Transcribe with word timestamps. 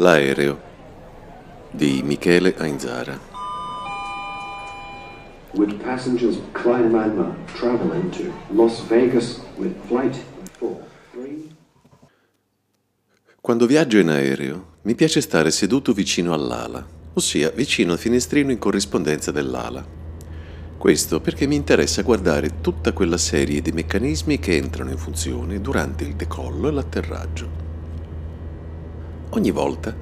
L'aereo 0.00 0.60
di 1.72 2.02
Michele 2.04 2.54
Ainzara. 2.56 3.18
Would 5.54 5.82
passengers 5.82 6.38
Klein 6.52 6.88
Manma 6.88 7.34
travel 7.56 7.92
into 7.94 8.32
Las 8.54 8.86
Vegas 8.86 9.40
with 9.56 9.74
flight 9.88 10.16
43? 10.60 11.56
Quando 13.40 13.66
viaggio 13.66 13.98
in 13.98 14.10
aereo 14.10 14.76
mi 14.82 14.94
piace 14.94 15.20
stare 15.20 15.50
seduto 15.50 15.92
vicino 15.92 16.32
all'ala, 16.32 16.86
ossia 17.14 17.50
vicino 17.50 17.90
al 17.90 17.98
finestrino 17.98 18.52
in 18.52 18.58
corrispondenza 18.58 19.32
dell'ala. 19.32 19.84
Questo 20.78 21.20
perché 21.20 21.48
mi 21.48 21.56
interessa 21.56 22.02
guardare 22.02 22.60
tutta 22.60 22.92
quella 22.92 23.18
serie 23.18 23.60
di 23.60 23.72
meccanismi 23.72 24.38
che 24.38 24.54
entrano 24.54 24.90
in 24.90 24.98
funzione 24.98 25.60
durante 25.60 26.04
il 26.04 26.14
decollo 26.14 26.68
e 26.68 26.70
l'atterraggio. 26.70 27.67
Ogni 29.30 29.50
volta 29.50 29.94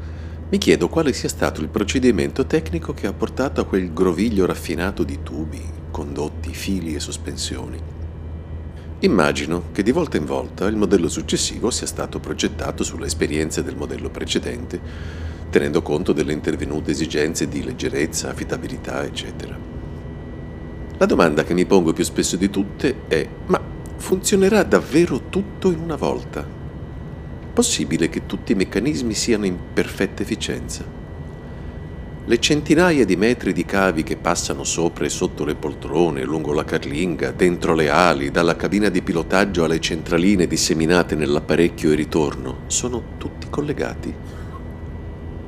mi 0.48 0.59
chiedo 0.59 0.88
quale 0.88 1.12
sia 1.12 1.28
stato 1.28 1.60
il 1.60 1.69
procedimento 1.69 2.46
tecnico 2.46 2.95
che 2.95 3.09
ha 3.09 3.12
portato 3.12 3.60
a 3.60 3.64
quel 3.64 3.92
groviglio 3.92 4.46
raffinato 4.46 5.02
di 5.02 5.18
tubi, 5.24 5.60
condotti, 5.91 6.55
fili 6.55 6.95
e 6.95 7.01
sospensioni. 7.01 7.77
Immagino 9.01 9.65
che 9.73 9.82
di 9.82 9.91
volta 9.91 10.16
in 10.16 10.24
volta 10.24 10.66
il 10.66 10.77
modello 10.77 11.09
successivo 11.09 11.70
sia 11.70 11.88
stato 11.88 12.20
progettato 12.20 12.84
sulle 12.84 13.06
esperienze 13.06 13.65
del 13.65 13.77
modello 13.77 14.10
precedente, 14.10 14.80
tenendo 15.51 15.82
conto 15.82 16.12
delle 16.12 16.32
intervenute 16.32 16.93
esigenze 16.93 17.48
di 17.48 17.65
leggerezza, 17.65 18.30
affidabilità, 18.30 19.04
eccetera. 19.04 19.59
La 20.98 21.06
domanda 21.06 21.43
che 21.43 21.52
mi 21.52 21.66
pongo 21.66 21.93
più 21.93 22.04
spesso 22.04 22.37
di 22.37 22.48
tutte 22.48 23.02
è: 23.09 23.29
ma 23.46 23.60
funzionerà 23.96 24.62
davvero 24.62 25.29
tutto 25.29 25.70
in 25.70 25.80
una 25.80 25.96
volta? 25.96 26.55
Possibile 27.56 28.10
che 28.10 28.27
tutti 28.27 28.52
i 28.52 28.55
meccanismi 28.55 29.15
siano 29.15 29.46
in 29.46 29.56
perfetta 29.73 30.20
efficienza? 30.20 30.84
Le 32.26 32.38
centinaia 32.38 33.07
di 33.07 33.16
metri 33.16 33.54
di 33.54 33.65
cavi 33.65 34.02
che 34.02 34.18
passano 34.18 34.62
sopra 34.62 35.07
e 35.07 35.09
sotto 35.09 35.43
le 35.46 35.54
poltrone, 35.54 36.23
lungo 36.23 36.52
la 36.52 36.65
carlinga, 36.65 37.30
dentro 37.30 37.74
le 37.74 37.88
ali, 37.88 38.30
dalla 38.30 38.57
cabina 38.57 38.90
di 38.90 39.01
pilotaggio 39.01 39.65
alle 39.65 39.80
centraline 39.80 40.46
disseminate 40.46 41.15
nell'apparecchio 41.15 41.93
e 41.93 41.95
ritorno, 41.95 42.59
sono 42.66 43.02
tutti 43.16 43.46
collegati. 43.49 44.15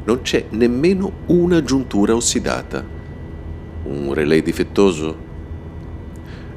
Non 0.04 0.22
c'è 0.22 0.46
nemmeno 0.48 1.12
una 1.26 1.62
giuntura 1.62 2.14
ossidata. 2.14 2.82
Un 3.82 4.14
relay 4.14 4.40
difettoso? 4.40 5.16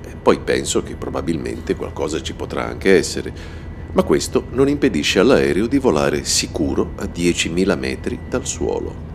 E 0.05 0.15
poi 0.15 0.39
penso 0.39 0.81
che 0.81 0.95
probabilmente 0.95 1.75
qualcosa 1.75 2.21
ci 2.21 2.35
potrà 2.35 2.65
anche 2.65 2.95
essere 2.95 3.69
ma 3.93 4.03
questo 4.03 4.45
non 4.51 4.69
impedisce 4.69 5.19
all'aereo 5.19 5.67
di 5.67 5.77
volare 5.77 6.23
sicuro 6.23 6.91
a 6.97 7.03
10.000 7.03 7.77
metri 7.77 8.19
dal 8.29 8.45
suolo. 8.45 9.09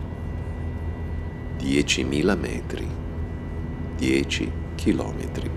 10.000 1.59 2.37
metri. 2.37 2.87
10 3.97 4.51
chilometri. 4.75 5.49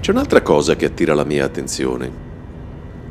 C'è 0.00 0.12
un'altra 0.12 0.42
cosa 0.42 0.76
che 0.76 0.84
attira 0.84 1.14
la 1.14 1.24
mia 1.24 1.44
attenzione 1.44 2.25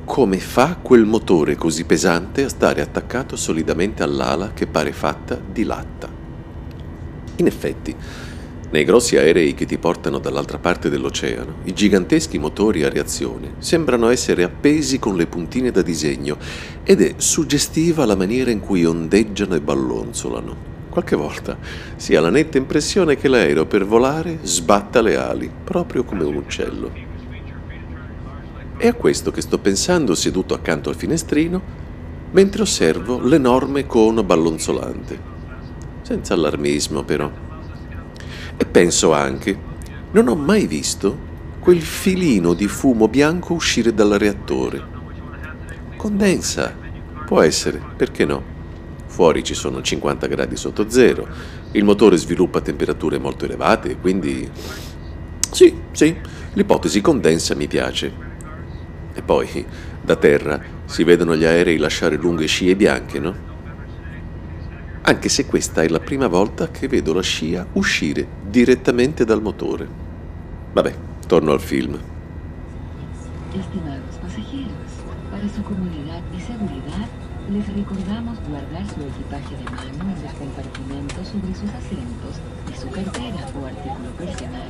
come 0.06 0.38
fa 0.38 0.78
quel 0.80 1.03
motore 1.03 1.56
così 1.56 1.84
pesante 1.84 2.44
a 2.44 2.50
stare 2.50 2.81
attaccato 2.81 3.36
solidamente 3.36 4.03
all'ala 4.03 4.52
che 4.53 4.67
pare 4.67 4.94
fatta 4.94 5.42
di 5.52 5.64
latta. 5.64 6.08
In 7.38 7.48
effetti, 7.48 7.94
nei 8.70 8.83
grossi 8.83 9.17
aerei 9.17 9.56
che 9.56 9.66
ti 9.66 9.78
portano 9.78 10.20
dall'altra 10.20 10.59
parte 10.59 10.89
dell'oceano, 10.89 11.56
i 11.64 11.73
giganteschi 11.73 12.38
motori 12.38 12.83
a 12.83 12.89
reazione 12.89 13.56
sembrano 13.58 14.09
essere 14.09 14.44
appesi 14.44 14.99
con 14.99 15.16
le 15.16 15.26
puntine 15.26 15.71
da 15.71 15.82
disegno 15.82 16.37
ed 16.83 17.02
è 17.02 17.16
suggestiva 17.17 18.05
la 18.05 18.16
maniera 18.16 18.52
in 18.52 18.60
cui 18.60 18.86
ondeggiano 18.86 19.55
e 19.55 19.61
ballonzolano. 19.61 20.73
Qualche 20.89 21.16
volta 21.16 21.58
si 21.95 22.16
ha 22.16 22.22
la 22.22 22.30
netta 22.30 22.58
impressione 22.58 23.17
che 23.17 23.27
l'aereo 23.27 23.66
per 23.66 23.86
volare 23.86 24.39
sbatta 24.43 25.02
le 25.02 25.17
ali, 25.17 25.52
proprio 25.64 26.04
come 26.04 26.23
un 26.23 26.36
uccello. 26.36 27.05
È 28.77 28.87
a 28.87 28.93
questo 28.93 29.31
che 29.31 29.39
sto 29.39 29.58
pensando 29.58 30.13
seduto 30.15 30.53
accanto 30.53 30.89
al 30.89 30.97
finestrino 30.97 31.61
mentre 32.31 32.63
osservo 32.63 33.21
l'enorme 33.21 33.87
cono 33.87 34.21
ballonzolante. 34.21 35.33
Senza 36.02 36.33
allarmismo 36.33 37.03
però. 37.03 37.31
E 38.58 38.65
penso 38.65 39.13
anche, 39.13 39.58
non 40.11 40.27
ho 40.27 40.36
mai 40.36 40.67
visto 40.67 41.17
quel 41.59 41.81
filino 41.81 42.53
di 42.53 42.67
fumo 42.67 43.08
bianco 43.08 43.53
uscire 43.53 43.93
dal 43.93 44.11
reattore. 44.11 44.83
Condensa. 45.95 46.75
Può 47.25 47.42
essere, 47.42 47.81
perché 47.95 48.25
no? 48.25 48.43
Fuori 49.07 49.42
ci 49.43 49.53
sono 49.53 49.81
50 49.81 50.27
gradi 50.27 50.57
sotto 50.57 50.89
zero, 50.89 51.25
il 51.71 51.86
motore 51.86 52.17
sviluppa 52.17 52.59
temperature 52.59 53.17
molto 53.17 53.45
elevate 53.45 53.97
quindi... 53.97 54.47
Sì, 55.49 55.73
sì, 55.92 56.13
l'ipotesi 56.53 56.99
condensa 56.99 57.55
mi 57.55 57.67
piace. 57.67 58.24
E 59.15 59.21
poi, 59.21 59.65
da 60.02 60.17
terra, 60.17 60.61
si 60.86 61.03
vedono 61.05 61.36
gli 61.36 61.45
aerei 61.45 61.77
lasciare 61.77 62.17
lunghe 62.17 62.48
scie 62.48 62.76
bianche, 62.76 63.20
no? 63.20 63.33
Anche 65.02 65.30
se 65.30 65.45
questa 65.45 65.83
è 65.83 65.87
la 65.87 65.99
prima 65.99 66.27
volta 66.27 66.70
che 66.70 66.87
vedo 66.87 67.14
la 67.14 67.21
scia 67.21 67.65
uscire 67.73 68.27
direttamente 68.42 69.23
dal 69.23 69.42
motore. 69.42 69.87
Vabbè, 70.73 70.93
torno 71.27 71.52
al 71.54 71.61
film. 71.61 71.98
Estimados 73.54 74.15
pasajeros, 74.21 74.92
para 75.31 75.48
su 75.48 75.64
comodidad 75.64 76.21
y 76.36 76.42
seguridad, 76.42 76.85
les 77.50 77.67
recordamos 77.67 78.38
guardar 78.50 78.86
su 78.88 79.02
equipaje 79.02 79.56
de 79.56 79.64
mano 79.70 80.16
en 80.16 80.23
los 80.23 80.33
compartimentos 80.33 81.28
sobre 81.28 81.54
sus 81.54 81.70
asientos 81.70 82.33
y 82.72 82.80
su 82.80 82.89
cartera 82.89 83.48
o 83.54 83.66
artículo 83.66 84.10
personal 84.17 84.70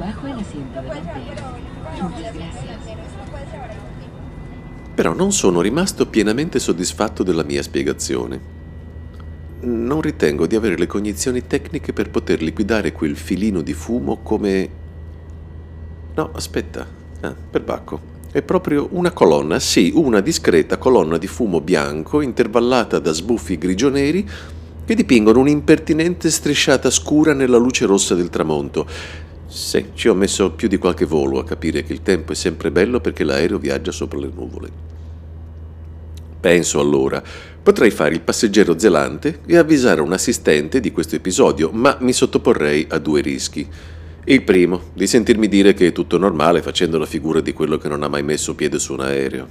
bajo 0.00 0.26
el 0.26 0.38
asiento 0.38 0.80
delantero. 0.80 1.42
Muchas 2.00 2.34
gracias. 2.34 2.78
Però 4.94 5.12
non 5.12 5.32
sono 5.32 5.60
rimasto 5.60 6.06
pienamente 6.06 6.58
soddisfatto 6.58 7.24
della 7.24 7.42
mia 7.42 7.62
spiegazione. 7.62 8.52
Non 9.60 10.00
ritengo 10.00 10.46
di 10.46 10.56
avere 10.56 10.78
le 10.78 10.86
cognizioni 10.86 11.46
tecniche 11.46 11.92
per 11.92 12.10
poter 12.10 12.42
liquidare 12.42 12.92
quel 12.92 13.16
filino 13.16 13.60
di 13.60 13.74
fumo 13.74 14.18
come... 14.22 14.82
No, 16.14 16.30
aspetta, 16.32 16.86
ah, 17.20 17.34
perbacco. 17.50 18.13
È 18.34 18.42
proprio 18.42 18.88
una 18.90 19.12
colonna, 19.12 19.60
sì, 19.60 19.92
una 19.94 20.18
discreta 20.18 20.76
colonna 20.76 21.18
di 21.18 21.28
fumo 21.28 21.60
bianco 21.60 22.20
intervallata 22.20 22.98
da 22.98 23.12
sbuffi 23.12 23.56
grigio-neri 23.56 24.28
che 24.84 24.94
dipingono 24.96 25.38
un'impertinente 25.38 26.28
strisciata 26.32 26.90
scura 26.90 27.32
nella 27.32 27.58
luce 27.58 27.86
rossa 27.86 28.16
del 28.16 28.30
tramonto. 28.30 28.88
Sì, 29.46 29.90
ci 29.94 30.08
ho 30.08 30.14
messo 30.14 30.50
più 30.50 30.66
di 30.66 30.78
qualche 30.78 31.04
volo 31.04 31.38
a 31.38 31.44
capire 31.44 31.84
che 31.84 31.92
il 31.92 32.02
tempo 32.02 32.32
è 32.32 32.34
sempre 32.34 32.72
bello 32.72 32.98
perché 32.98 33.22
l'aereo 33.22 33.58
viaggia 33.58 33.92
sopra 33.92 34.18
le 34.18 34.30
nuvole. 34.34 34.68
Penso 36.40 36.80
allora, 36.80 37.22
potrei 37.62 37.92
fare 37.92 38.14
il 38.14 38.20
passeggero 38.22 38.76
zelante 38.76 39.42
e 39.46 39.56
avvisare 39.56 40.00
un 40.00 40.12
assistente 40.12 40.80
di 40.80 40.90
questo 40.90 41.14
episodio, 41.14 41.70
ma 41.70 41.96
mi 42.00 42.12
sottoporrei 42.12 42.86
a 42.88 42.98
due 42.98 43.20
rischi. 43.20 43.70
Il 44.26 44.42
primo, 44.42 44.80
di 44.94 45.06
sentirmi 45.06 45.48
dire 45.48 45.74
che 45.74 45.88
è 45.88 45.92
tutto 45.92 46.16
normale 46.16 46.62
facendo 46.62 46.96
la 46.96 47.04
figura 47.04 47.40
di 47.40 47.52
quello 47.52 47.76
che 47.76 47.88
non 47.88 48.02
ha 48.02 48.08
mai 48.08 48.22
messo 48.22 48.54
piede 48.54 48.78
su 48.78 48.94
un 48.94 49.00
aereo. 49.00 49.48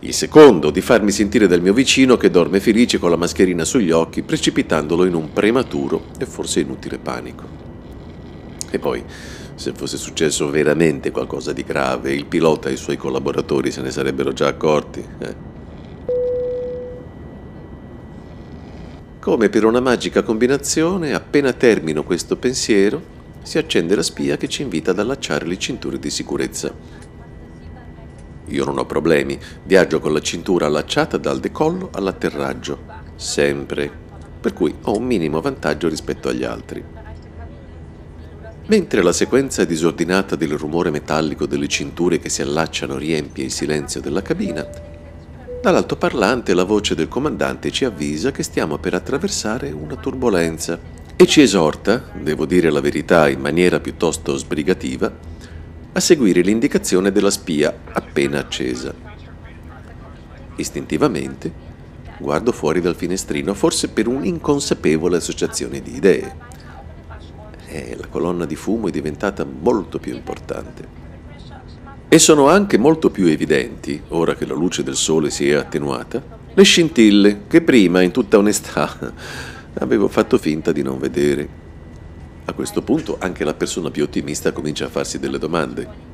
Il 0.00 0.14
secondo, 0.14 0.70
di 0.70 0.80
farmi 0.80 1.10
sentire 1.10 1.46
dal 1.46 1.60
mio 1.60 1.74
vicino 1.74 2.16
che 2.16 2.30
dorme 2.30 2.60
felice 2.60 2.98
con 2.98 3.10
la 3.10 3.16
mascherina 3.16 3.64
sugli 3.64 3.90
occhi, 3.90 4.22
precipitandolo 4.22 5.04
in 5.04 5.14
un 5.14 5.32
prematuro 5.34 6.06
e 6.18 6.24
forse 6.24 6.60
inutile 6.60 6.96
panico. 6.96 7.44
E 8.70 8.78
poi, 8.78 9.04
se 9.54 9.72
fosse 9.76 9.98
successo 9.98 10.48
veramente 10.48 11.10
qualcosa 11.10 11.52
di 11.52 11.62
grave, 11.62 12.14
il 12.14 12.24
pilota 12.24 12.70
e 12.70 12.72
i 12.72 12.76
suoi 12.76 12.96
collaboratori 12.96 13.70
se 13.70 13.82
ne 13.82 13.90
sarebbero 13.90 14.32
già 14.32 14.48
accorti. 14.48 15.04
Eh. 15.18 15.50
Come 19.20 19.48
per 19.50 19.64
una 19.66 19.80
magica 19.80 20.22
combinazione, 20.22 21.12
appena 21.12 21.52
termino 21.52 22.02
questo 22.02 22.36
pensiero, 22.36 23.11
si 23.42 23.58
accende 23.58 23.94
la 23.94 24.02
spia 24.02 24.36
che 24.36 24.48
ci 24.48 24.62
invita 24.62 24.92
ad 24.92 24.98
allacciare 24.98 25.46
le 25.46 25.58
cinture 25.58 25.98
di 25.98 26.10
sicurezza. 26.10 26.72
Io 28.46 28.64
non 28.64 28.78
ho 28.78 28.86
problemi, 28.86 29.38
viaggio 29.64 30.00
con 30.00 30.12
la 30.12 30.20
cintura 30.20 30.66
allacciata 30.66 31.16
dal 31.16 31.40
decollo 31.40 31.90
all'atterraggio, 31.92 32.78
sempre, 33.16 33.90
per 34.40 34.52
cui 34.52 34.74
ho 34.82 34.96
un 34.96 35.04
minimo 35.04 35.40
vantaggio 35.40 35.88
rispetto 35.88 36.28
agli 36.28 36.44
altri. 36.44 36.84
Mentre 38.66 39.02
la 39.02 39.12
sequenza 39.12 39.64
disordinata 39.64 40.36
del 40.36 40.56
rumore 40.56 40.90
metallico 40.90 41.46
delle 41.46 41.68
cinture 41.68 42.18
che 42.18 42.28
si 42.28 42.42
allacciano 42.42 42.96
riempie 42.96 43.44
il 43.44 43.50
silenzio 43.50 44.00
della 44.00 44.22
cabina, 44.22 44.66
dall'altoparlante 45.60 46.54
la 46.54 46.64
voce 46.64 46.94
del 46.94 47.08
comandante 47.08 47.70
ci 47.70 47.84
avvisa 47.84 48.30
che 48.30 48.42
stiamo 48.42 48.78
per 48.78 48.94
attraversare 48.94 49.70
una 49.70 49.96
turbolenza 49.96 50.78
e 51.16 51.26
ci 51.26 51.40
esorta, 51.40 52.10
devo 52.14 52.46
dire 52.46 52.70
la 52.70 52.80
verità 52.80 53.28
in 53.28 53.40
maniera 53.40 53.80
piuttosto 53.80 54.36
sbrigativa, 54.36 55.12
a 55.92 56.00
seguire 56.00 56.40
l'indicazione 56.40 57.12
della 57.12 57.30
spia 57.30 57.74
appena 57.92 58.38
accesa. 58.38 58.92
Istintivamente 60.56 61.70
guardo 62.18 62.52
fuori 62.52 62.80
dal 62.80 62.94
finestrino, 62.94 63.52
forse 63.52 63.88
per 63.88 64.06
un'inconsapevole 64.06 65.16
associazione 65.16 65.82
di 65.82 65.96
idee. 65.96 66.36
E 67.66 67.96
la 67.98 68.06
colonna 68.06 68.46
di 68.46 68.56
fumo 68.56 68.88
è 68.88 68.90
diventata 68.90 69.44
molto 69.44 69.98
più 69.98 70.14
importante. 70.14 71.00
E 72.08 72.18
sono 72.18 72.48
anche 72.48 72.78
molto 72.78 73.10
più 73.10 73.26
evidenti, 73.26 74.00
ora 74.08 74.34
che 74.34 74.46
la 74.46 74.54
luce 74.54 74.82
del 74.82 74.96
sole 74.96 75.30
si 75.30 75.48
è 75.48 75.54
attenuata, 75.54 76.22
le 76.54 76.62
scintille 76.62 77.42
che 77.48 77.62
prima, 77.62 78.02
in 78.02 78.10
tutta 78.10 78.38
onestà, 78.38 79.12
avevo 79.74 80.08
fatto 80.08 80.38
finta 80.38 80.72
di 80.72 80.82
non 80.82 80.98
vedere. 80.98 81.60
A 82.44 82.52
questo 82.52 82.82
punto 82.82 83.16
anche 83.20 83.44
la 83.44 83.54
persona 83.54 83.90
più 83.90 84.02
ottimista 84.02 84.52
comincia 84.52 84.86
a 84.86 84.90
farsi 84.90 85.18
delle 85.18 85.38
domande. 85.38 86.10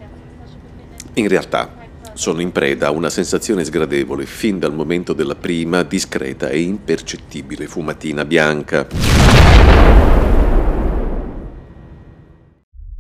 In 1.15 1.29
realtà, 1.29 1.87
sono 2.13 2.41
in 2.41 2.53
preda 2.53 2.89
a 2.89 2.91
una 2.91 3.11
sensazione 3.11 3.65
sgradevole 3.65 4.27
fin 4.27 4.59
dal 4.59 4.75
momento 4.75 5.13
della 5.13 5.37
prima, 5.37 5.83
discreta 5.83 6.49
e 6.49 6.61
impercettibile 6.61 7.67
fumatina 7.67 8.25
bianca. 8.25 8.87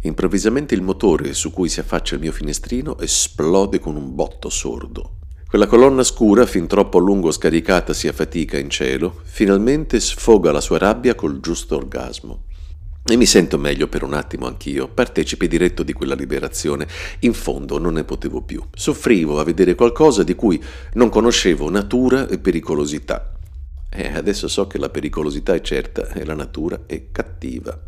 Improvvisamente 0.02 0.74
il 0.74 0.82
motore 0.82 1.34
su 1.34 1.52
cui 1.52 1.68
si 1.68 1.80
affaccia 1.80 2.14
il 2.14 2.20
mio 2.20 2.32
finestrino 2.32 2.98
esplode 2.98 3.80
con 3.80 3.96
un 3.96 4.14
botto 4.14 4.48
sordo. 4.48 5.17
Quella 5.48 5.66
colonna 5.66 6.04
scura, 6.04 6.44
fin 6.44 6.66
troppo 6.66 6.98
a 6.98 7.00
lungo 7.00 7.30
scaricatasi 7.30 8.06
a 8.06 8.12
fatica 8.12 8.58
in 8.58 8.68
cielo, 8.68 9.22
finalmente 9.24 9.98
sfoga 9.98 10.52
la 10.52 10.60
sua 10.60 10.76
rabbia 10.76 11.14
col 11.14 11.40
giusto 11.40 11.74
orgasmo. 11.76 12.44
E 13.02 13.16
mi 13.16 13.24
sento 13.24 13.56
meglio 13.56 13.88
per 13.88 14.02
un 14.02 14.12
attimo 14.12 14.46
anch'io, 14.46 14.88
partecipe 14.88 15.48
diretto 15.48 15.82
di 15.82 15.94
quella 15.94 16.14
liberazione. 16.14 16.86
In 17.20 17.32
fondo 17.32 17.78
non 17.78 17.94
ne 17.94 18.04
potevo 18.04 18.42
più. 18.42 18.62
Soffrivo 18.74 19.40
a 19.40 19.44
vedere 19.44 19.74
qualcosa 19.74 20.22
di 20.22 20.34
cui 20.34 20.62
non 20.92 21.08
conoscevo 21.08 21.70
natura 21.70 22.28
e 22.28 22.38
pericolosità. 22.38 23.32
E 23.88 24.12
adesso 24.12 24.48
so 24.48 24.66
che 24.66 24.76
la 24.76 24.90
pericolosità 24.90 25.54
è 25.54 25.62
certa 25.62 26.08
e 26.12 26.26
la 26.26 26.34
natura 26.34 26.80
è 26.84 27.10
cattiva. 27.10 27.87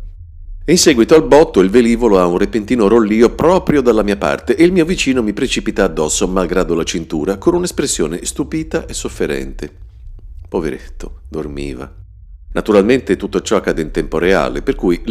In 0.71 0.77
seguito 0.77 1.15
al 1.15 1.27
botto 1.27 1.59
il 1.59 1.69
velivolo 1.69 2.17
ha 2.17 2.25
un 2.25 2.37
repentino 2.37 2.87
rollio 2.87 3.35
proprio 3.35 3.81
dalla 3.81 4.03
mia 4.03 4.15
parte 4.15 4.55
e 4.55 4.63
il 4.63 4.71
mio 4.71 4.85
vicino 4.85 5.21
mi 5.21 5.33
precipita 5.33 5.83
addosso, 5.83 6.29
malgrado 6.29 6.75
la 6.75 6.85
cintura, 6.85 7.37
con 7.37 7.55
un'espressione 7.55 8.23
stupita 8.23 8.85
e 8.85 8.93
sofferente. 8.93 9.69
Poveretto, 10.47 11.23
dormiva. 11.27 11.93
Naturalmente 12.53 13.17
tutto 13.17 13.41
ciò 13.41 13.57
accade 13.57 13.81
in 13.81 13.91
tempo 13.91 14.17
reale, 14.17 14.61
per 14.61 14.75
cui 14.75 15.03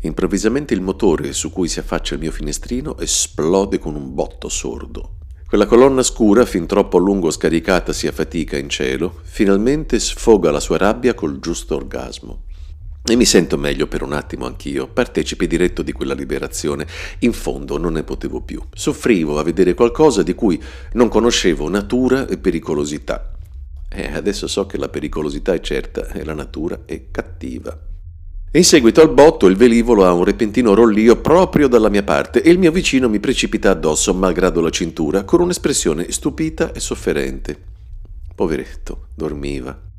improvvisamente 0.00 0.72
il 0.72 0.80
motore 0.80 1.34
su 1.34 1.52
cui 1.52 1.68
si 1.68 1.78
affaccia 1.78 2.14
il 2.14 2.20
mio 2.20 2.32
finestrino 2.32 2.96
esplode 2.96 3.78
con 3.78 3.94
un 3.94 4.14
botto 4.14 4.48
sordo. 4.48 5.18
Quella 5.46 5.66
colonna 5.66 6.02
scura, 6.02 6.46
fin 6.46 6.64
troppo 6.64 6.96
a 6.96 7.00
lungo 7.00 7.30
scaricatasi 7.30 8.06
a 8.06 8.12
fatica 8.12 8.56
in 8.56 8.70
cielo, 8.70 9.20
finalmente 9.24 9.98
sfoga 9.98 10.50
la 10.50 10.60
sua 10.60 10.78
rabbia 10.78 11.12
col 11.12 11.38
giusto 11.38 11.76
orgasmo. 11.76 12.44
E 13.12 13.14
mi 13.14 13.26
sento 13.26 13.58
meglio 13.58 13.88
per 13.88 14.02
un 14.02 14.14
attimo 14.14 14.46
anch'io, 14.46 14.88
partecipe 14.88 15.46
diretto 15.46 15.82
di 15.82 15.92
quella 15.92 16.14
liberazione. 16.14 16.86
In 17.18 17.34
fondo 17.34 17.76
non 17.76 17.92
ne 17.92 18.04
potevo 18.04 18.40
più. 18.40 18.58
Soffrivo 18.72 19.38
a 19.38 19.42
vedere 19.42 19.74
qualcosa 19.74 20.22
di 20.22 20.34
cui 20.34 20.58
non 20.92 21.08
conoscevo 21.08 21.68
natura 21.68 22.26
e 22.26 22.38
pericolosità. 22.38 23.32
E 23.90 24.14
adesso 24.14 24.46
so 24.46 24.64
che 24.64 24.78
la 24.78 24.88
pericolosità 24.88 25.52
è 25.52 25.60
certa 25.60 26.08
e 26.08 26.24
la 26.24 26.32
natura 26.32 26.84
è 26.86 27.10
cattiva. 27.10 27.78
In 28.52 28.64
seguito 28.64 29.02
al 29.02 29.12
botto 29.12 29.46
il 29.46 29.56
velivolo 29.56 30.06
ha 30.06 30.12
un 30.14 30.24
repentino 30.24 30.72
rollio 30.72 31.20
proprio 31.20 31.68
dalla 31.68 31.90
mia 31.90 32.02
parte 32.02 32.40
e 32.40 32.48
il 32.48 32.58
mio 32.58 32.72
vicino 32.72 33.10
mi 33.10 33.20
precipita 33.20 33.68
addosso, 33.68 34.14
malgrado 34.14 34.62
la 34.62 34.70
cintura, 34.70 35.24
con 35.24 35.42
un'espressione 35.42 36.10
stupita 36.10 36.72
e 36.72 36.80
sofferente. 36.80 37.58
Poveretto, 38.34 39.08
dormiva. 39.14 39.91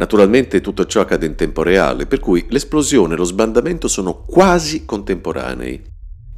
Naturalmente 0.00 0.62
tutto 0.62 0.86
ciò 0.86 1.02
accade 1.02 1.26
in 1.26 1.34
tempo 1.34 1.62
reale, 1.62 2.06
per 2.06 2.20
cui 2.20 2.46
l'esplosione 2.48 3.12
e 3.12 3.16
lo 3.18 3.24
sbandamento 3.24 3.86
sono 3.86 4.24
quasi 4.24 4.86
contemporanei. 4.86 5.82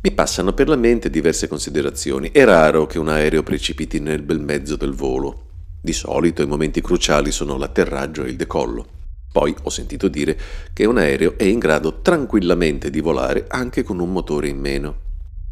Mi 0.02 0.10
passano 0.10 0.52
per 0.52 0.66
la 0.66 0.74
mente 0.74 1.08
diverse 1.08 1.46
considerazioni. 1.46 2.32
È 2.32 2.44
raro 2.44 2.86
che 2.86 2.98
un 2.98 3.06
aereo 3.06 3.44
precipiti 3.44 4.00
nel 4.00 4.22
bel 4.22 4.40
mezzo 4.40 4.74
del 4.74 4.94
volo. 4.94 5.44
Di 5.80 5.92
solito 5.92 6.42
i 6.42 6.46
momenti 6.48 6.80
cruciali 6.80 7.30
sono 7.30 7.56
l'atterraggio 7.56 8.24
e 8.24 8.30
il 8.30 8.36
decollo. 8.36 8.84
Poi 9.30 9.54
ho 9.62 9.70
sentito 9.70 10.08
dire 10.08 10.36
che 10.72 10.84
un 10.84 10.98
aereo 10.98 11.34
è 11.38 11.44
in 11.44 11.60
grado 11.60 12.00
tranquillamente 12.02 12.90
di 12.90 13.00
volare 13.00 13.44
anche 13.46 13.84
con 13.84 14.00
un 14.00 14.10
motore 14.10 14.48
in 14.48 14.58
meno. 14.58 14.96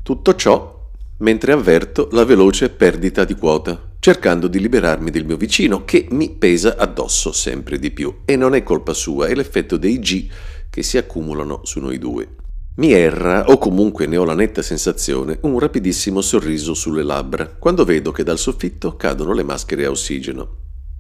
Tutto 0.03 0.35
ciò 0.35 0.89
mentre 1.19 1.53
avverto 1.53 2.09
la 2.11 2.25
veloce 2.25 2.71
perdita 2.71 3.25
di 3.25 3.37
quota, 3.37 3.90
cercando 4.01 4.49
di 4.49 4.59
liberarmi 4.59 5.11
del 5.11 5.27
mio 5.27 5.37
vicino 5.37 5.85
che 5.85 6.09
mi 6.11 6.31
pesa 6.31 6.77
addosso 6.77 7.33
sempre 7.33 7.79
di 7.79 7.91
più. 7.91 8.21
E 8.25 8.35
non 8.35 8.55
è 8.55 8.63
colpa 8.63 8.95
sua, 8.95 9.27
è 9.27 9.35
l'effetto 9.35 9.77
dei 9.77 10.01
G 10.01 10.29
che 10.69 10.83
si 10.83 10.97
accumulano 10.97 11.61
su 11.65 11.81
noi 11.81 11.99
due. 11.99 12.37
Mi 12.77 12.93
erra, 12.93 13.45
o 13.49 13.59
comunque 13.59 14.07
ne 14.07 14.17
ho 14.17 14.25
la 14.25 14.35
netta 14.35 14.63
sensazione, 14.63 15.39
un 15.43 15.59
rapidissimo 15.59 16.23
sorriso 16.23 16.73
sulle 16.73 17.03
labbra, 17.03 17.47
quando 17.47 17.85
vedo 17.85 18.11
che 18.11 18.23
dal 18.25 18.39
soffitto 18.39 18.97
cadono 18.97 19.35
le 19.35 19.43
maschere 19.43 19.85
a 19.85 19.91
ossigeno. 19.91 20.57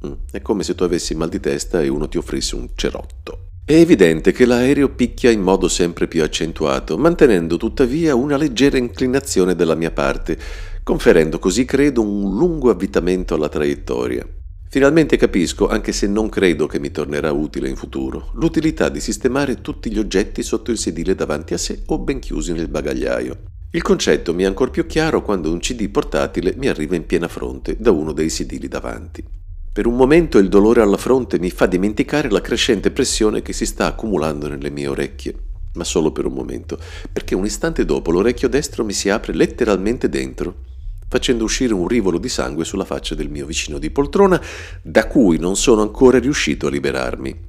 Mm, 0.06 0.12
è 0.30 0.42
come 0.42 0.62
se 0.62 0.74
tu 0.74 0.82
avessi 0.82 1.14
mal 1.14 1.30
di 1.30 1.40
testa 1.40 1.80
e 1.80 1.88
uno 1.88 2.06
ti 2.06 2.18
offrisse 2.18 2.54
un 2.54 2.68
cerotto. 2.74 3.46
È 3.64 3.74
evidente 3.74 4.32
che 4.32 4.46
l'aereo 4.46 4.88
picchia 4.88 5.30
in 5.30 5.42
modo 5.42 5.68
sempre 5.68 6.08
più 6.08 6.24
accentuato, 6.24 6.98
mantenendo 6.98 7.56
tuttavia 7.56 8.16
una 8.16 8.36
leggera 8.36 8.76
inclinazione 8.76 9.54
dalla 9.54 9.76
mia 9.76 9.92
parte, 9.92 10.36
conferendo 10.82 11.38
così 11.38 11.64
credo 11.64 12.02
un 12.02 12.36
lungo 12.36 12.70
avvitamento 12.70 13.34
alla 13.34 13.48
traiettoria. 13.48 14.26
Finalmente 14.72 15.16
capisco, 15.16 15.66
anche 15.66 15.90
se 15.90 16.06
non 16.06 16.28
credo 16.28 16.68
che 16.68 16.78
mi 16.78 16.92
tornerà 16.92 17.32
utile 17.32 17.68
in 17.68 17.74
futuro, 17.74 18.30
l'utilità 18.34 18.88
di 18.88 19.00
sistemare 19.00 19.60
tutti 19.60 19.90
gli 19.90 19.98
oggetti 19.98 20.44
sotto 20.44 20.70
il 20.70 20.78
sedile 20.78 21.16
davanti 21.16 21.54
a 21.54 21.58
sé 21.58 21.82
o 21.86 21.98
ben 21.98 22.20
chiusi 22.20 22.52
nel 22.52 22.68
bagagliaio. 22.68 23.36
Il 23.72 23.82
concetto 23.82 24.32
mi 24.32 24.44
è 24.44 24.46
ancora 24.46 24.70
più 24.70 24.86
chiaro 24.86 25.22
quando 25.22 25.50
un 25.50 25.58
CD 25.58 25.88
portatile 25.88 26.54
mi 26.56 26.68
arriva 26.68 26.94
in 26.94 27.04
piena 27.04 27.26
fronte 27.26 27.76
da 27.80 27.90
uno 27.90 28.12
dei 28.12 28.30
sedili 28.30 28.68
davanti. 28.68 29.24
Per 29.72 29.86
un 29.86 29.96
momento 29.96 30.38
il 30.38 30.48
dolore 30.48 30.82
alla 30.82 30.96
fronte 30.96 31.40
mi 31.40 31.50
fa 31.50 31.66
dimenticare 31.66 32.30
la 32.30 32.40
crescente 32.40 32.92
pressione 32.92 33.42
che 33.42 33.52
si 33.52 33.66
sta 33.66 33.86
accumulando 33.86 34.46
nelle 34.46 34.70
mie 34.70 34.86
orecchie, 34.86 35.34
ma 35.74 35.82
solo 35.82 36.12
per 36.12 36.26
un 36.26 36.32
momento, 36.32 36.78
perché 37.12 37.34
un 37.34 37.44
istante 37.44 37.84
dopo 37.84 38.12
l'orecchio 38.12 38.48
destro 38.48 38.84
mi 38.84 38.92
si 38.92 39.08
apre 39.08 39.34
letteralmente 39.34 40.08
dentro 40.08 40.68
facendo 41.10 41.42
uscire 41.42 41.74
un 41.74 41.88
rivolo 41.88 42.18
di 42.18 42.28
sangue 42.28 42.64
sulla 42.64 42.84
faccia 42.84 43.16
del 43.16 43.28
mio 43.28 43.44
vicino 43.44 43.78
di 43.78 43.90
poltrona, 43.90 44.40
da 44.80 45.08
cui 45.08 45.38
non 45.38 45.56
sono 45.56 45.82
ancora 45.82 46.20
riuscito 46.20 46.68
a 46.68 46.70
liberarmi. 46.70 47.48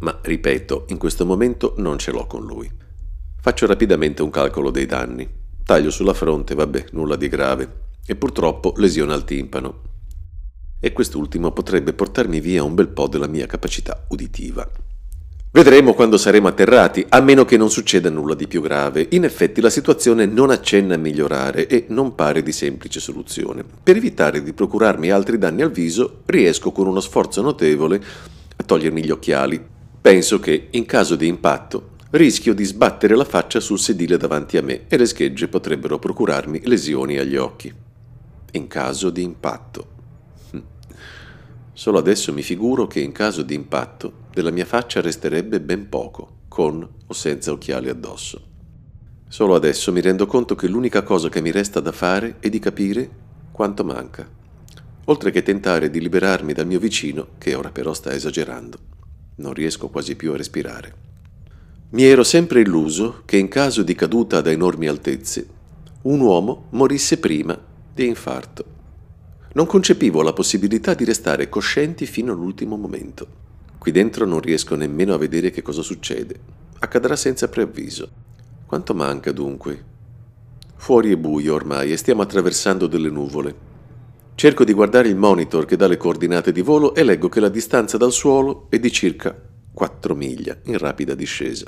Ma, 0.00 0.20
ripeto, 0.22 0.84
in 0.88 0.98
questo 0.98 1.24
momento 1.24 1.72
non 1.78 1.96
ce 1.96 2.12
l'ho 2.12 2.26
con 2.26 2.44
lui. 2.44 2.70
Faccio 3.40 3.66
rapidamente 3.66 4.20
un 4.20 4.28
calcolo 4.28 4.70
dei 4.70 4.84
danni. 4.84 5.26
Taglio 5.64 5.90
sulla 5.90 6.12
fronte, 6.12 6.54
vabbè, 6.54 6.88
nulla 6.92 7.16
di 7.16 7.28
grave. 7.28 7.86
E 8.04 8.14
purtroppo 8.14 8.74
lesione 8.76 9.14
al 9.14 9.24
timpano. 9.24 9.80
E 10.78 10.92
quest'ultimo 10.92 11.50
potrebbe 11.52 11.94
portarmi 11.94 12.40
via 12.40 12.62
un 12.62 12.74
bel 12.74 12.88
po' 12.88 13.08
della 13.08 13.26
mia 13.26 13.46
capacità 13.46 14.04
uditiva. 14.10 14.70
Vedremo 15.58 15.92
quando 15.92 16.18
saremo 16.18 16.46
atterrati, 16.46 17.04
a 17.08 17.20
meno 17.20 17.44
che 17.44 17.56
non 17.56 17.68
succeda 17.68 18.08
nulla 18.10 18.36
di 18.36 18.46
più 18.46 18.62
grave. 18.62 19.08
In 19.10 19.24
effetti 19.24 19.60
la 19.60 19.70
situazione 19.70 20.24
non 20.24 20.50
accenna 20.50 20.94
a 20.94 20.98
migliorare 20.98 21.66
e 21.66 21.86
non 21.88 22.14
pare 22.14 22.44
di 22.44 22.52
semplice 22.52 23.00
soluzione. 23.00 23.64
Per 23.82 23.96
evitare 23.96 24.40
di 24.44 24.52
procurarmi 24.52 25.10
altri 25.10 25.36
danni 25.36 25.62
al 25.62 25.72
viso, 25.72 26.20
riesco 26.26 26.70
con 26.70 26.86
uno 26.86 27.00
sforzo 27.00 27.42
notevole 27.42 28.00
a 28.54 28.62
togliermi 28.62 29.04
gli 29.04 29.10
occhiali. 29.10 29.60
Penso 30.00 30.38
che, 30.38 30.68
in 30.70 30.86
caso 30.86 31.16
di 31.16 31.26
impatto, 31.26 31.96
rischio 32.10 32.54
di 32.54 32.62
sbattere 32.62 33.16
la 33.16 33.24
faccia 33.24 33.58
sul 33.58 33.80
sedile 33.80 34.16
davanti 34.16 34.58
a 34.58 34.62
me 34.62 34.82
e 34.86 34.96
le 34.96 35.06
schegge 35.06 35.48
potrebbero 35.48 35.98
procurarmi 35.98 36.60
lesioni 36.66 37.18
agli 37.18 37.34
occhi. 37.34 37.74
In 38.52 38.68
caso 38.68 39.10
di 39.10 39.24
impatto. 39.24 39.86
Solo 41.72 41.98
adesso 41.98 42.32
mi 42.32 42.42
figuro 42.42 42.86
che 42.86 43.00
in 43.00 43.10
caso 43.10 43.42
di 43.42 43.54
impatto 43.54 44.17
della 44.32 44.50
mia 44.50 44.64
faccia 44.64 45.00
resterebbe 45.00 45.60
ben 45.60 45.88
poco, 45.88 46.40
con 46.48 46.86
o 47.06 47.12
senza 47.12 47.52
occhiali 47.52 47.88
addosso. 47.88 48.42
Solo 49.28 49.54
adesso 49.54 49.92
mi 49.92 50.00
rendo 50.00 50.26
conto 50.26 50.54
che 50.54 50.68
l'unica 50.68 51.02
cosa 51.02 51.28
che 51.28 51.40
mi 51.40 51.50
resta 51.50 51.80
da 51.80 51.92
fare 51.92 52.36
è 52.40 52.48
di 52.48 52.58
capire 52.58 53.10
quanto 53.52 53.84
manca, 53.84 54.26
oltre 55.04 55.30
che 55.30 55.42
tentare 55.42 55.90
di 55.90 56.00
liberarmi 56.00 56.52
dal 56.52 56.66
mio 56.66 56.78
vicino, 56.78 57.28
che 57.38 57.54
ora 57.54 57.70
però 57.70 57.92
sta 57.92 58.12
esagerando. 58.12 58.78
Non 59.36 59.52
riesco 59.52 59.88
quasi 59.88 60.16
più 60.16 60.32
a 60.32 60.36
respirare. 60.36 61.06
Mi 61.90 62.04
ero 62.04 62.22
sempre 62.22 62.60
illuso 62.60 63.22
che 63.24 63.36
in 63.36 63.48
caso 63.48 63.82
di 63.82 63.94
caduta 63.94 64.40
da 64.40 64.50
enormi 64.50 64.86
altezze, 64.88 65.46
un 66.02 66.20
uomo 66.20 66.66
morisse 66.70 67.18
prima 67.18 67.58
di 67.94 68.06
infarto. 68.06 68.64
Non 69.54 69.66
concepivo 69.66 70.22
la 70.22 70.32
possibilità 70.32 70.94
di 70.94 71.04
restare 71.04 71.48
coscienti 71.48 72.06
fino 72.06 72.32
all'ultimo 72.32 72.76
momento. 72.76 73.47
Qui 73.78 73.92
dentro 73.92 74.26
non 74.26 74.40
riesco 74.40 74.74
nemmeno 74.74 75.14
a 75.14 75.18
vedere 75.18 75.50
che 75.50 75.62
cosa 75.62 75.82
succede. 75.82 76.56
accadrà 76.80 77.16
senza 77.16 77.48
preavviso. 77.48 78.10
Quanto 78.66 78.94
manca 78.94 79.32
dunque? 79.32 79.84
Fuori 80.76 81.12
è 81.12 81.16
buio 81.16 81.54
ormai 81.54 81.92
e 81.92 81.96
stiamo 81.96 82.22
attraversando 82.22 82.86
delle 82.86 83.10
nuvole. 83.10 83.66
Cerco 84.34 84.62
di 84.62 84.72
guardare 84.72 85.08
il 85.08 85.16
monitor 85.16 85.64
che 85.64 85.76
dà 85.76 85.88
le 85.88 85.96
coordinate 85.96 86.52
di 86.52 86.60
volo 86.60 86.94
e 86.94 87.02
leggo 87.02 87.28
che 87.28 87.40
la 87.40 87.48
distanza 87.48 87.96
dal 87.96 88.12
suolo 88.12 88.66
è 88.68 88.78
di 88.78 88.92
circa 88.92 89.36
4 89.72 90.14
miglia 90.14 90.56
in 90.64 90.78
rapida 90.78 91.14
discesa. 91.14 91.66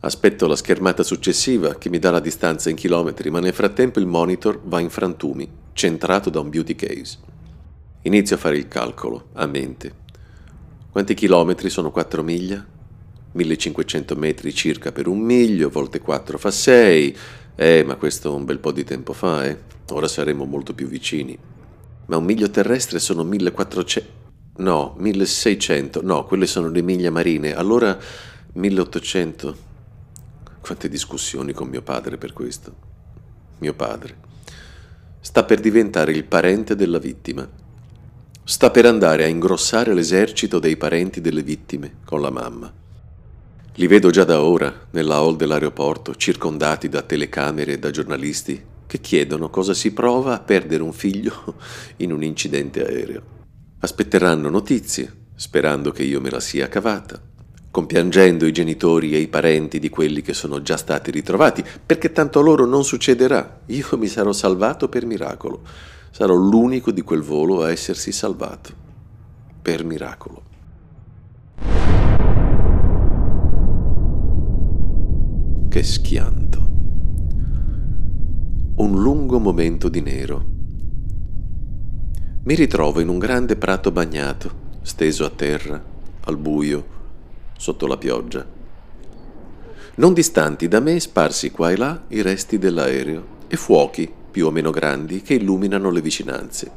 Aspetto 0.00 0.46
la 0.46 0.56
schermata 0.56 1.02
successiva 1.02 1.76
che 1.76 1.88
mi 1.88 1.98
dà 1.98 2.10
la 2.10 2.20
distanza 2.20 2.70
in 2.70 2.76
chilometri, 2.76 3.30
ma 3.30 3.38
nel 3.40 3.52
frattempo 3.52 3.98
il 4.00 4.06
monitor 4.06 4.60
va 4.64 4.80
in 4.80 4.90
frantumi, 4.90 5.48
centrato 5.72 6.30
da 6.30 6.40
un 6.40 6.50
beauty 6.50 6.74
case. 6.74 7.18
Inizio 8.02 8.36
a 8.36 8.38
fare 8.38 8.56
il 8.56 8.68
calcolo, 8.68 9.28
a 9.34 9.46
mente. 9.46 10.04
Quanti 10.96 11.12
chilometri 11.12 11.68
sono 11.68 11.90
4 11.90 12.22
miglia? 12.22 12.64
1500 13.32 14.16
metri 14.16 14.54
circa 14.54 14.92
per 14.92 15.08
un 15.08 15.18
miglio, 15.18 15.68
volte 15.68 16.00
4 16.00 16.38
fa 16.38 16.50
6. 16.50 17.16
Eh, 17.54 17.84
ma 17.84 17.96
questo 17.96 18.34
un 18.34 18.46
bel 18.46 18.58
po' 18.60 18.72
di 18.72 18.82
tempo 18.82 19.12
fa, 19.12 19.44
eh. 19.44 19.58
Ora 19.90 20.08
saremo 20.08 20.46
molto 20.46 20.72
più 20.72 20.86
vicini 20.86 21.38
ma 22.06 22.16
un 22.16 22.24
miglio 22.24 22.48
terrestre 22.48 22.98
sono 22.98 23.24
1400... 23.24 24.10
No, 24.62 24.94
1600. 24.96 26.00
No, 26.02 26.24
quelle 26.24 26.46
sono 26.46 26.70
le 26.70 26.80
miglia 26.80 27.10
marine. 27.10 27.54
Allora 27.54 27.98
1800. 28.54 29.56
Quante 30.62 30.88
discussioni 30.88 31.52
con 31.52 31.68
mio 31.68 31.82
padre 31.82 32.16
per 32.16 32.32
questo. 32.32 32.74
Mio 33.58 33.74
padre. 33.74 34.16
Sta 35.20 35.44
per 35.44 35.60
diventare 35.60 36.12
il 36.12 36.24
parente 36.24 36.74
della 36.74 36.98
vittima. 36.98 37.46
Sta 38.48 38.70
per 38.70 38.86
andare 38.86 39.24
a 39.24 39.26
ingrossare 39.26 39.92
l'esercito 39.92 40.60
dei 40.60 40.76
parenti 40.76 41.20
delle 41.20 41.42
vittime 41.42 41.96
con 42.04 42.20
la 42.20 42.30
mamma. 42.30 42.72
Li 43.74 43.86
vedo 43.88 44.10
già 44.10 44.22
da 44.22 44.40
ora 44.40 44.86
nella 44.90 45.16
hall 45.16 45.34
dell'aeroporto, 45.34 46.14
circondati 46.14 46.88
da 46.88 47.02
telecamere 47.02 47.72
e 47.72 47.78
da 47.80 47.90
giornalisti 47.90 48.64
che 48.86 49.00
chiedono 49.00 49.50
cosa 49.50 49.74
si 49.74 49.92
prova 49.92 50.34
a 50.34 50.38
perdere 50.38 50.84
un 50.84 50.92
figlio 50.92 51.56
in 51.98 52.12
un 52.12 52.22
incidente 52.22 52.86
aereo. 52.86 53.22
Aspetteranno 53.80 54.48
notizie, 54.48 55.12
sperando 55.34 55.90
che 55.90 56.04
io 56.04 56.20
me 56.20 56.30
la 56.30 56.38
sia 56.38 56.68
cavata, 56.68 57.20
compiangendo 57.72 58.46
i 58.46 58.52
genitori 58.52 59.12
e 59.12 59.18
i 59.18 59.26
parenti 59.26 59.80
di 59.80 59.88
quelli 59.88 60.22
che 60.22 60.34
sono 60.34 60.62
già 60.62 60.76
stati 60.76 61.10
ritrovati, 61.10 61.64
perché 61.84 62.12
tanto 62.12 62.38
a 62.38 62.42
loro 62.42 62.64
non 62.64 62.84
succederà. 62.84 63.62
Io 63.66 63.88
mi 63.98 64.06
sarò 64.06 64.30
salvato 64.30 64.88
per 64.88 65.04
miracolo. 65.04 65.94
Sarò 66.16 66.34
l'unico 66.34 66.92
di 66.92 67.02
quel 67.02 67.20
volo 67.20 67.62
a 67.62 67.70
essersi 67.70 68.10
salvato. 68.10 68.72
Per 69.60 69.84
miracolo. 69.84 70.42
Che 75.68 75.82
schianto 75.82 76.68
un 78.76 78.92
lungo 78.92 79.38
momento 79.38 79.90
di 79.90 80.00
nero. 80.00 80.44
Mi 82.44 82.54
ritrovo 82.54 83.00
in 83.00 83.08
un 83.08 83.18
grande 83.18 83.56
prato 83.56 83.90
bagnato, 83.90 84.78
steso 84.80 85.26
a 85.26 85.30
terra, 85.30 85.84
al 86.24 86.38
buio, 86.38 86.86
sotto 87.58 87.86
la 87.86 87.98
pioggia. 87.98 88.42
Non 89.96 90.14
distanti 90.14 90.66
da 90.66 90.80
me, 90.80 90.98
sparsi 90.98 91.50
qua 91.50 91.72
e 91.72 91.76
là, 91.76 92.04
i 92.08 92.22
resti 92.22 92.56
dell'aereo 92.56 93.34
e 93.48 93.56
fuochi, 93.56 94.15
più 94.36 94.48
o 94.48 94.50
meno 94.50 94.70
grandi, 94.70 95.22
che 95.22 95.32
illuminano 95.32 95.88
le 95.90 96.02
vicinanze. 96.02 96.70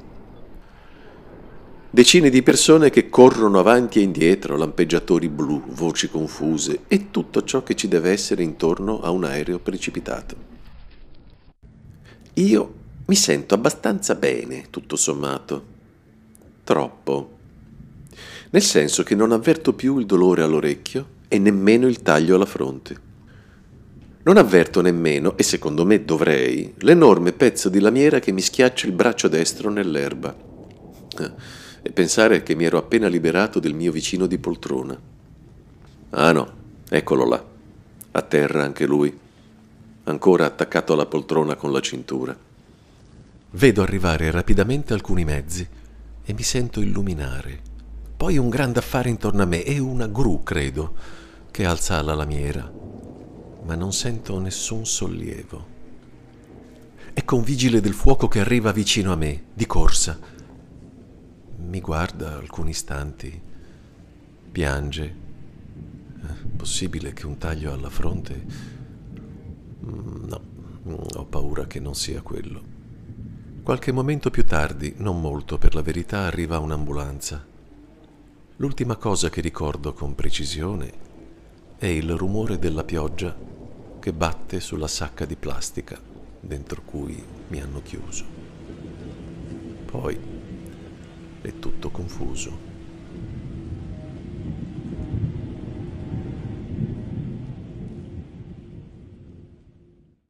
Decine 1.89 2.29
di 2.29 2.41
persone 2.41 2.89
che 2.89 3.09
corrono 3.09 3.59
avanti 3.59 3.99
e 3.99 4.03
indietro, 4.03 4.55
lampeggiatori 4.55 5.27
blu, 5.27 5.63
voci 5.71 6.09
confuse 6.09 6.83
e 6.87 7.11
tutto 7.11 7.43
ciò 7.43 7.61
che 7.61 7.75
ci 7.75 7.89
deve 7.89 8.11
essere 8.11 8.43
intorno 8.43 9.01
a 9.01 9.09
un 9.09 9.25
aereo 9.25 9.59
precipitato. 9.59 10.35
Io 12.35 12.73
mi 13.07 13.15
sento 13.15 13.55
abbastanza 13.55 14.15
bene, 14.15 14.67
tutto 14.69 14.95
sommato. 14.95 15.65
Troppo. 16.63 17.37
Nel 18.51 18.63
senso 18.63 19.03
che 19.03 19.15
non 19.15 19.33
avverto 19.33 19.73
più 19.73 19.97
il 19.97 20.05
dolore 20.05 20.43
all'orecchio 20.43 21.07
e 21.27 21.37
nemmeno 21.39 21.87
il 21.87 22.01
taglio 22.01 22.35
alla 22.35 22.45
fronte. 22.45 23.07
Non 24.21 24.37
avverto 24.37 24.81
nemmeno, 24.81 25.37
e 25.37 25.43
secondo 25.43 25.85
me 25.85 26.03
dovrei, 26.03 26.73
l'enorme 26.79 27.31
pezzo 27.31 27.69
di 27.69 27.79
lamiera 27.79 28.19
che 28.19 28.31
mi 28.31 28.41
schiaccia 28.41 28.85
il 28.85 28.93
braccio 28.93 29.27
destro 29.27 29.69
nell'erba. 29.69 30.35
Eh, 31.17 31.31
e 31.81 31.91
pensare 31.91 32.43
che 32.43 32.55
mi 32.55 32.65
ero 32.65 32.77
appena 32.77 33.07
liberato 33.07 33.59
del 33.59 33.73
mio 33.73 33.91
vicino 33.91 34.27
di 34.27 34.37
poltrona. 34.37 34.99
Ah 36.11 36.31
no, 36.31 36.53
eccolo 36.89 37.25
là, 37.25 37.43
a 38.11 38.21
terra 38.21 38.63
anche 38.63 38.85
lui 38.85 39.17
ancora 40.03 40.45
attaccato 40.45 40.93
alla 40.93 41.05
poltrona 41.05 41.55
con 41.55 41.71
la 41.71 41.79
cintura. 41.79 42.35
Vedo 43.51 43.81
arrivare 43.81 44.31
rapidamente 44.31 44.93
alcuni 44.93 45.23
mezzi 45.23 45.67
e 46.23 46.33
mi 46.33 46.43
sento 46.43 46.81
illuminare. 46.81 47.67
Poi 48.17 48.37
un 48.37 48.49
grande 48.49 48.79
affare 48.79 49.09
intorno 49.09 49.43
a 49.43 49.45
me 49.45 49.63
e 49.63 49.79
una 49.79 50.07
gru, 50.07 50.43
credo, 50.43 50.93
che 51.51 51.65
alza 51.65 52.01
la 52.01 52.15
lamiera, 52.15 52.69
ma 53.63 53.75
non 53.75 53.93
sento 53.93 54.39
nessun 54.39 54.85
sollievo. 54.85 55.77
Ecco 57.13 57.35
un 57.35 57.43
vigile 57.43 57.81
del 57.81 57.93
fuoco 57.93 58.27
che 58.27 58.39
arriva 58.39 58.71
vicino 58.71 59.11
a 59.11 59.15
me, 59.15 59.45
di 59.53 59.65
corsa. 59.65 60.19
Mi 61.57 61.81
guarda 61.81 62.35
alcuni 62.35 62.69
istanti, 62.71 63.41
piange. 64.51 65.15
È 66.21 66.47
possibile 66.55 67.13
che 67.13 67.25
un 67.25 67.37
taglio 67.37 67.73
alla 67.73 67.89
fronte 67.89 68.77
Mm, 69.85 70.27
no, 70.27 70.41
mm, 70.87 70.93
ho 71.15 71.25
paura 71.25 71.65
che 71.65 71.79
non 71.79 71.95
sia 71.95 72.21
quello. 72.21 72.77
Qualche 73.63 73.91
momento 73.91 74.29
più 74.29 74.45
tardi, 74.45 74.95
non 74.97 75.21
molto 75.21 75.57
per 75.57 75.73
la 75.73 75.81
verità, 75.81 76.21
arriva 76.21 76.59
un'ambulanza. 76.59 77.45
L'ultima 78.57 78.97
cosa 78.97 79.29
che 79.29 79.41
ricordo 79.41 79.93
con 79.93 80.15
precisione 80.15 81.07
è 81.79 81.85
il 81.85 82.13
rumore 82.13 82.59
della 82.59 82.83
pioggia 82.83 83.33
che 84.01 84.11
batte 84.11 84.59
sulla 84.59 84.89
sacca 84.89 85.23
di 85.23 85.37
plastica 85.37 85.97
dentro 86.41 86.81
cui 86.83 87.23
mi 87.47 87.61
hanno 87.61 87.81
chiuso. 87.81 88.25
Poi 89.85 90.19
è 91.39 91.53
tutto 91.57 91.89
confuso. 91.89 92.68